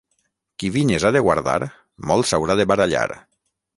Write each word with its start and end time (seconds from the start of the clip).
Qui 0.61 0.71
vinyes 0.77 1.05
ha 1.05 1.11
de 1.17 1.21
guardar, 1.27 1.59
molt 2.13 2.31
s'haurà 2.31 2.57
de 2.63 2.67
barallar. 2.73 3.05